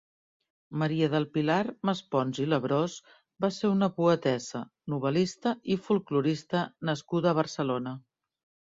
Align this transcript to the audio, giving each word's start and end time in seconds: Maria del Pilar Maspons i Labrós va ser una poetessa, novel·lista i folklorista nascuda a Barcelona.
Maria 0.83 1.09
del 1.13 1.27
Pilar 1.35 1.57
Maspons 1.89 2.39
i 2.45 2.47
Labrós 2.55 2.95
va 3.45 3.53
ser 3.61 3.71
una 3.75 3.91
poetessa, 4.01 4.65
novel·lista 4.95 5.57
i 5.77 5.79
folklorista 5.91 6.69
nascuda 6.93 7.33
a 7.35 7.41
Barcelona. 7.45 7.97